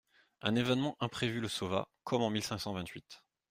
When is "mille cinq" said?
2.31-2.57